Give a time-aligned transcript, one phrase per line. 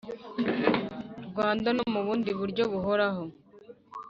[1.27, 3.23] Rwanda no mu bundi buryo buhoraho